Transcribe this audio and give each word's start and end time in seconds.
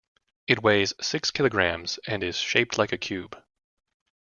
It 0.47 0.63
weighs 0.63 0.95
six 0.99 1.29
kilograms 1.29 1.99
and 2.07 2.23
is 2.23 2.35
shaped 2.37 2.75
like 2.75 2.91
a 2.91 2.97
cube. 2.97 3.37